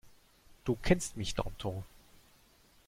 [0.63, 1.83] Du kennst mich, Danton.